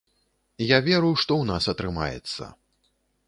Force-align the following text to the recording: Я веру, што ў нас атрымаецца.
Я 0.75 0.79
веру, 0.87 1.11
што 1.25 1.37
ў 1.41 1.49
нас 1.51 1.69
атрымаецца. 1.75 2.51